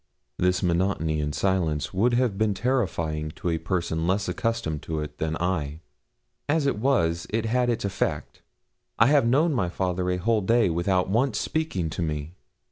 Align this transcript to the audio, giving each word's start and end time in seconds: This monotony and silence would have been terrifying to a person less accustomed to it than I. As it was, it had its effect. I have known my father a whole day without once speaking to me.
This 0.39 0.63
monotony 0.63 1.21
and 1.21 1.35
silence 1.35 1.93
would 1.93 2.15
have 2.15 2.35
been 2.35 2.55
terrifying 2.55 3.29
to 3.35 3.49
a 3.49 3.59
person 3.59 4.07
less 4.07 4.27
accustomed 4.27 4.81
to 4.81 4.99
it 4.99 5.19
than 5.19 5.37
I. 5.37 5.81
As 6.49 6.65
it 6.65 6.79
was, 6.79 7.27
it 7.29 7.45
had 7.45 7.69
its 7.69 7.85
effect. 7.85 8.41
I 8.97 9.05
have 9.05 9.27
known 9.27 9.53
my 9.53 9.69
father 9.69 10.09
a 10.09 10.17
whole 10.17 10.41
day 10.41 10.71
without 10.71 11.07
once 11.07 11.37
speaking 11.39 11.91
to 11.91 12.01
me. 12.01 12.33